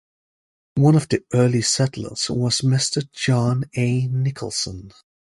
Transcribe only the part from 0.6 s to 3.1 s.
One of the early settlers was Mr.